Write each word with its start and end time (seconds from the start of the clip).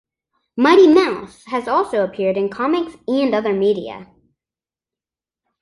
Mighty 0.57 0.87
Mouse 0.91 1.45
has 1.45 1.67
also 1.67 2.03
appeared 2.03 2.35
in 2.35 2.49
comics 2.49 2.95
and 3.07 3.35
other 3.35 3.53
media. 3.53 4.07